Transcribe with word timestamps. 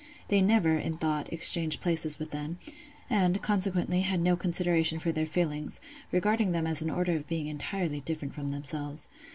They 0.29 0.41
never, 0.41 0.79
in 0.79 0.97
thought, 0.97 1.31
exchanged 1.31 1.79
places 1.79 2.17
with 2.17 2.31
them; 2.31 2.57
and, 3.07 3.39
consequently, 3.43 4.01
had 4.01 4.19
no 4.19 4.35
consideration 4.35 4.97
for 4.97 5.11
their 5.11 5.27
feelings, 5.27 5.79
regarding 6.11 6.53
them 6.53 6.65
as 6.65 6.81
an 6.81 6.89
order 6.89 7.15
of 7.17 7.27
beings 7.27 7.49
entirely 7.49 7.99
different 8.01 8.33
from 8.33 8.49
themselves. 8.49 9.09